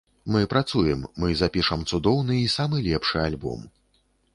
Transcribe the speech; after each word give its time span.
Мы 0.35 0.39
працуем, 0.53 1.03
мы 1.23 1.29
запішам 1.43 1.85
цудоўны 1.91 2.33
і 2.49 2.51
самы 2.59 2.77
лепшы 2.93 3.17
альбом. 3.31 3.67